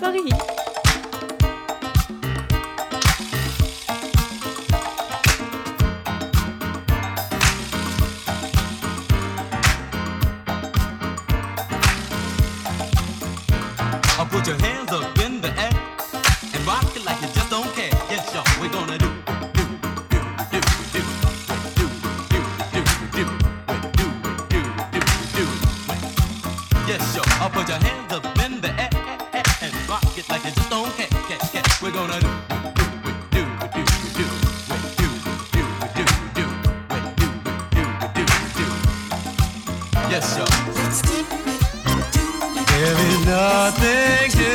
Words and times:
Marie. 0.00 0.55
There 42.76 42.98
is 43.08 43.24
nothing 43.24 44.45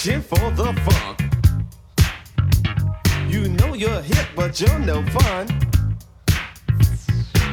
searching 0.00 0.22
for 0.22 0.50
the 0.52 0.72
funk, 0.88 1.20
you 3.28 3.48
know 3.50 3.74
you're 3.74 4.00
hip, 4.00 4.26
but 4.34 4.58
you're 4.58 4.78
no 4.78 5.04
fun. 5.06 5.46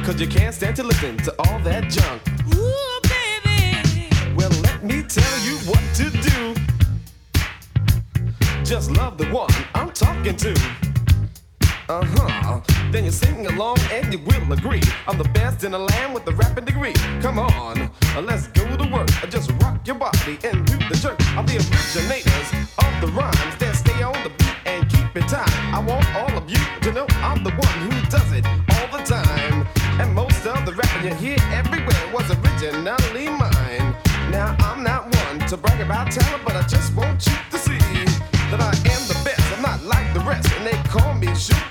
Cause 0.02 0.18
you 0.18 0.26
can't 0.26 0.54
stand 0.54 0.76
to 0.76 0.82
listen 0.82 1.18
to 1.18 1.34
all 1.40 1.58
that 1.60 1.90
junk. 1.90 2.22
Ooh, 2.54 3.00
baby. 3.02 4.08
Well, 4.34 4.50
let 4.62 4.82
me 4.82 5.02
tell 5.02 5.38
you 5.40 5.58
what 5.68 5.82
to 5.96 6.10
do. 6.10 6.54
Just 8.64 8.92
love 8.92 9.18
the 9.18 9.26
one 9.26 9.52
I'm 9.74 9.90
talking 9.90 10.36
to. 10.36 10.87
Uh 11.88 12.04
huh. 12.04 12.60
Then 12.92 13.06
you 13.06 13.10
sing 13.10 13.46
along 13.46 13.78
and 13.90 14.12
you 14.12 14.18
will 14.18 14.52
agree. 14.52 14.82
I'm 15.06 15.16
the 15.16 15.28
best 15.32 15.64
in 15.64 15.72
the 15.72 15.78
land 15.78 16.12
with 16.12 16.26
the 16.26 16.32
rapping 16.32 16.66
degree. 16.66 16.92
Come 17.22 17.38
on, 17.38 17.80
uh, 17.80 18.20
let's 18.20 18.48
go 18.48 18.64
to 18.76 18.92
work. 18.92 19.08
Uh, 19.22 19.26
Just 19.26 19.50
rock 19.62 19.80
your 19.86 19.96
body 19.96 20.38
and 20.44 20.66
do 20.66 20.76
the 20.88 20.98
jerk. 21.00 21.16
I'm 21.36 21.46
the 21.46 21.56
originators 21.56 22.48
of 22.76 22.92
the 23.00 23.08
rhymes 23.16 23.56
that 23.56 23.74
stay 23.74 24.02
on 24.02 24.12
the 24.22 24.28
beat 24.28 24.56
and 24.66 24.88
keep 24.90 25.16
it 25.16 25.28
tight. 25.28 25.48
I 25.72 25.78
want 25.80 26.04
all 26.14 26.36
of 26.36 26.50
you 26.50 26.60
to 26.82 26.92
know 26.92 27.06
I'm 27.24 27.42
the 27.42 27.52
one 27.52 27.78
who 27.88 27.96
does 28.10 28.32
it 28.32 28.44
all 28.46 28.88
the 28.92 29.02
time. 29.04 29.66
And 29.98 30.14
most 30.14 30.46
of 30.46 30.66
the 30.66 30.72
rapping 30.74 31.08
you 31.08 31.14
hear 31.14 31.38
everywhere 31.52 32.04
was 32.12 32.28
originally 32.30 33.28
mine. 33.28 33.96
Now 34.30 34.54
I'm 34.60 34.82
not 34.82 35.04
one 35.24 35.38
to 35.48 35.56
brag 35.56 35.80
about 35.80 36.12
talent, 36.12 36.44
but 36.44 36.54
I 36.54 36.62
just 36.68 36.94
want 36.94 37.24
you 37.26 37.32
to 37.50 37.58
see 37.58 37.78
that 38.52 38.60
I 38.60 38.72
am 38.76 39.02
the 39.08 39.18
best. 39.24 39.40
I'm 39.56 39.62
not 39.62 39.82
like 39.84 40.12
the 40.12 40.20
rest, 40.20 40.52
and 40.56 40.66
they 40.66 40.76
call 40.88 41.14
me 41.14 41.34
Sugar 41.34 41.67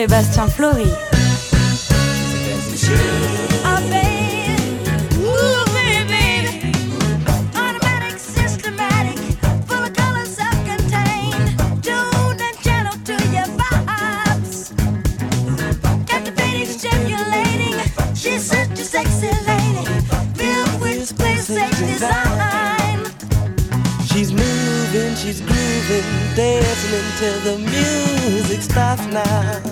Sébastien 0.00 0.48
Flory. 0.48 0.86
She's 24.06 24.32
moving, 24.32 25.14
she's 25.16 25.40
grooving, 25.42 26.04
dancing 26.34 26.94
until 26.94 27.40
the 27.40 27.58
music 27.58 28.62
stops 28.62 29.04
now. 29.06 29.69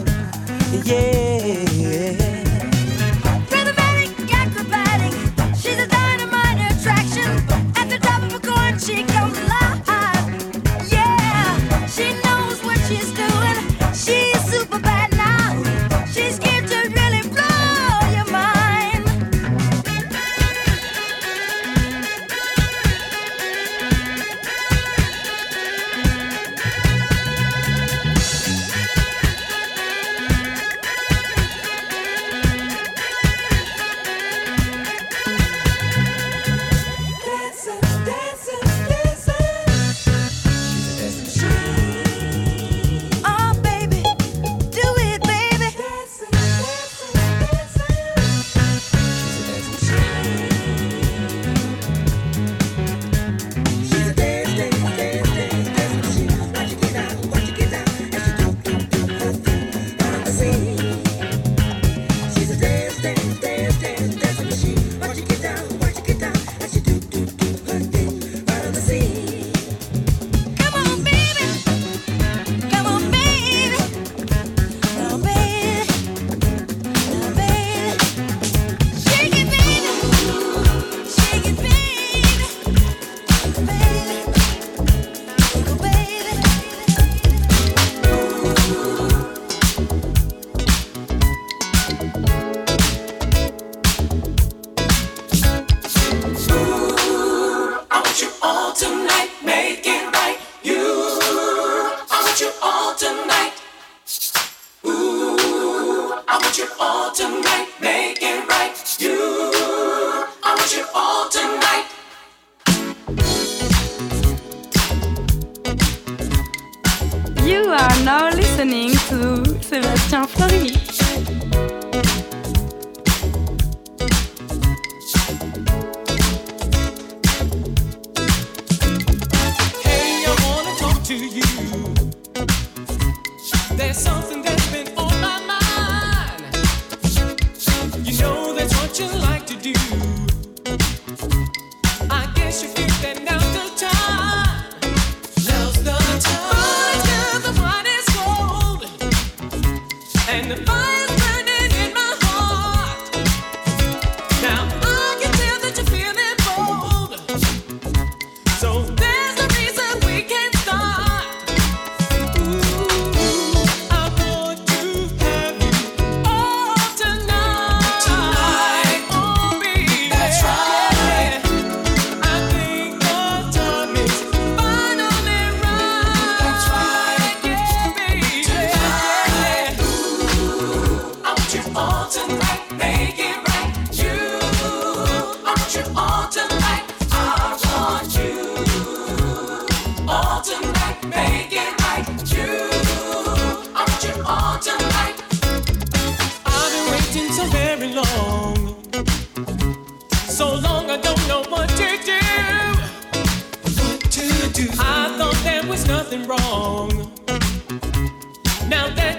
You 117.69 117.75
are 117.75 118.03
now 118.03 118.31
listening 118.31 118.93
to 119.11 119.45
Sébastien 119.61 120.27
Fleury. 120.27 121.88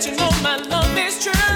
Sébastien. 0.02 1.49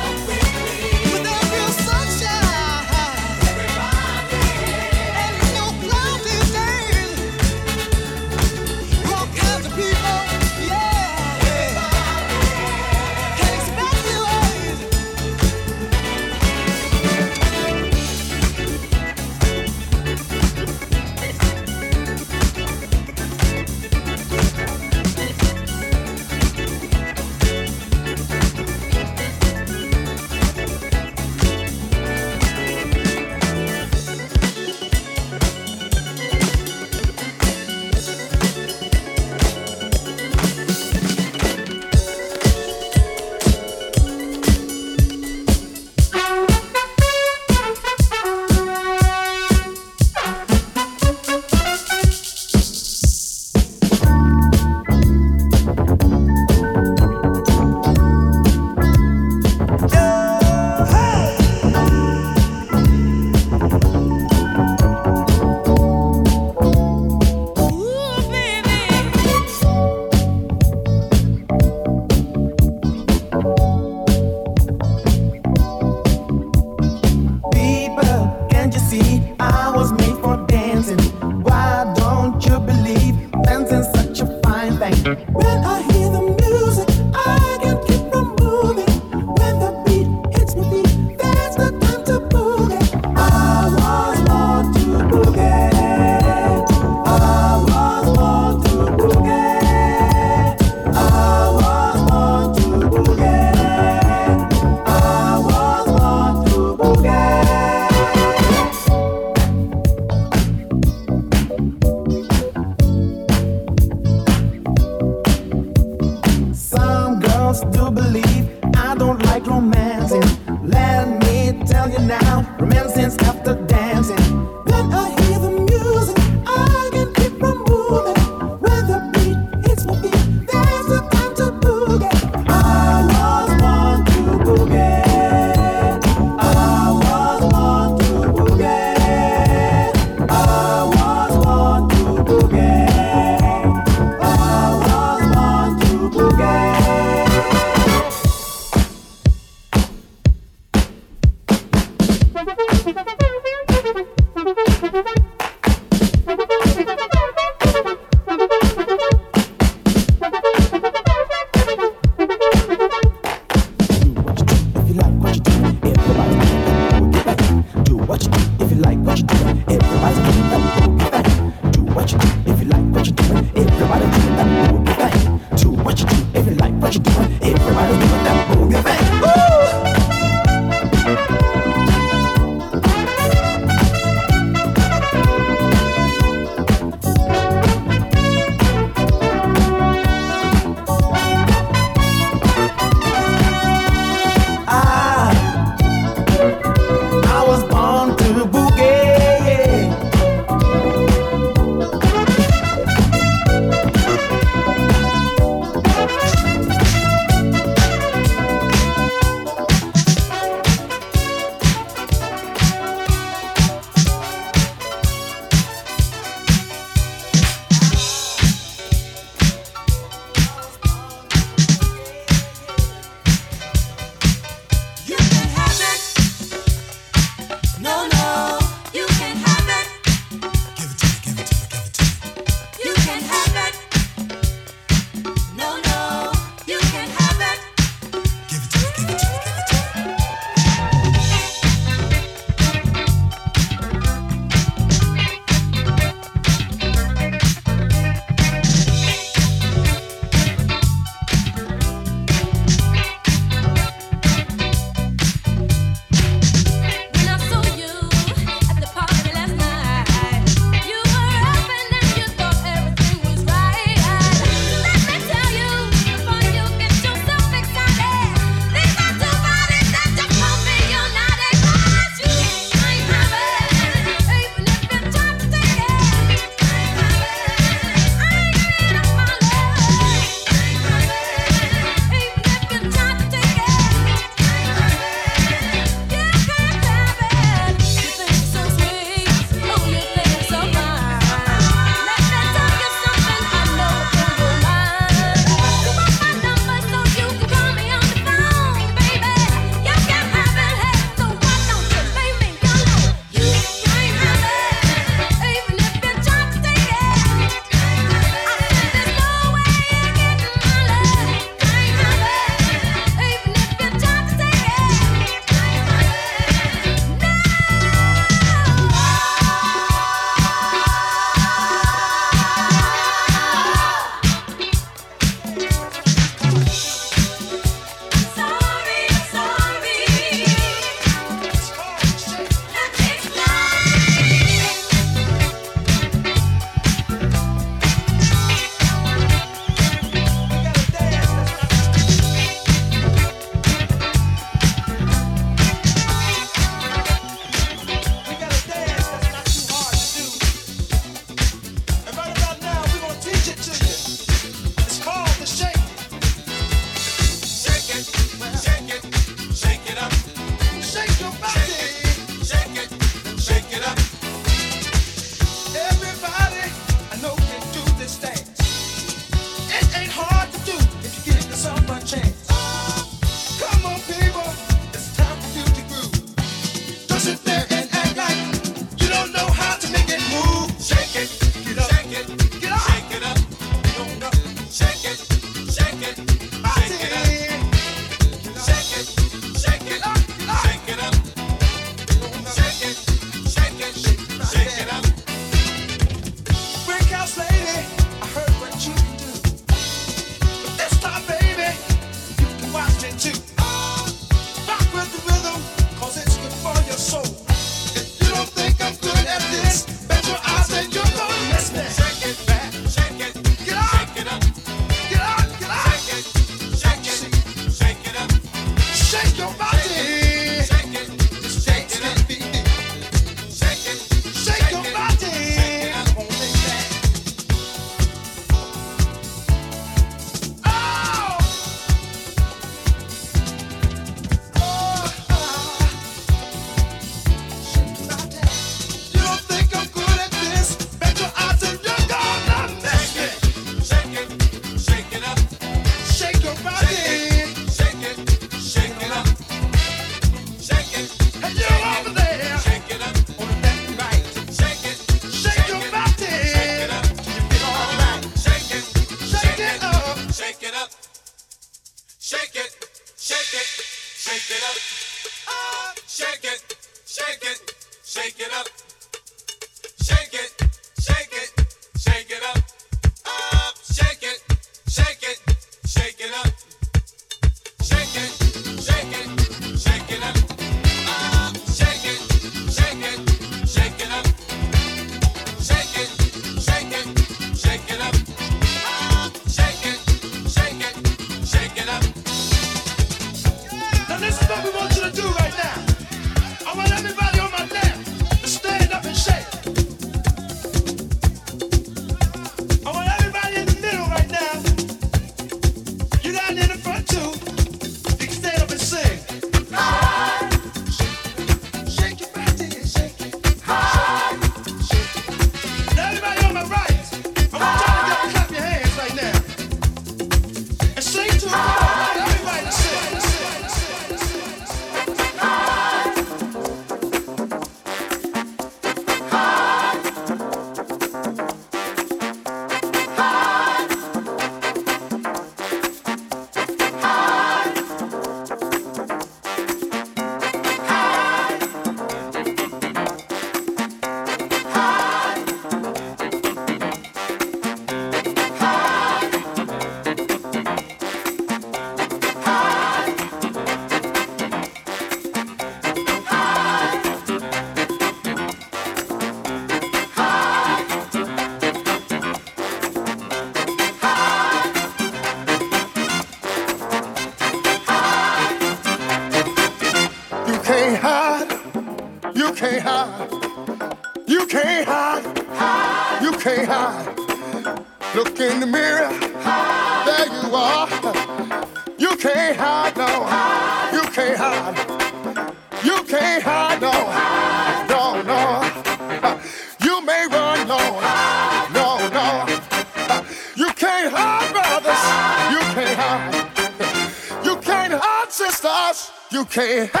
Can't 599.51 600.00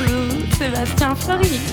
now 0.00 0.06
listening 0.06 0.50
to 0.50 0.56
Sébastien 0.56 1.16
Flory. 1.16 1.71